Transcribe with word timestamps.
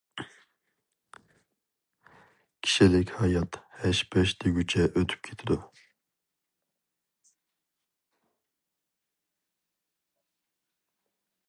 كىشىلىك 2.67 3.13
ھايات 3.17 3.59
ھەش-پەش 3.83 4.33
دېگۈچە 4.45 4.87
ئۆتۈپ 4.87 5.29
كېتىدۇ. 5.29 5.59